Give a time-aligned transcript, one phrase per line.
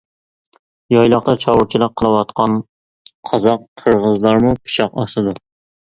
[0.93, 2.59] يايلاقتا چارۋىچىلىق قىلىۋاتقان
[3.33, 5.41] قازاق، قىرغىزلارمۇ پىچاق ئاسىدۇ.